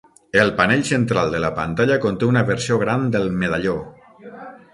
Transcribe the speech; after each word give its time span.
El 0.43 0.47
panell 0.61 0.79
central 0.91 1.29
de 1.35 1.41
la 1.43 1.51
pantalla 1.59 1.99
conté 2.07 2.31
una 2.31 2.43
versió 2.49 2.79
gran 2.85 3.07
del 3.19 3.31
medalló. 3.45 3.77